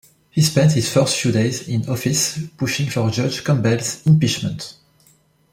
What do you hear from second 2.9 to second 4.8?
Judge Campbell's impeachment.